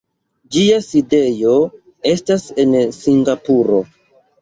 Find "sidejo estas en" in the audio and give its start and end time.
0.85-2.77